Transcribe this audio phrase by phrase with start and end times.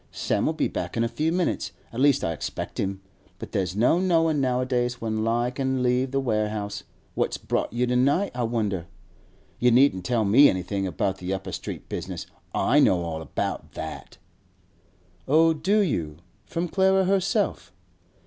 [0.11, 3.01] Sam'll be back in a few minutes; at least I expect him,
[3.37, 6.81] but there's no knowin' nowadays when he can leave the warehouse.
[7.13, 8.87] What's brought you to night, I wonder?
[9.59, 14.17] You needn't tell me anything about the Upper Street business; I know all about that!'
[15.27, 16.17] 'Oh, do you?
[16.47, 17.71] From Clara herself?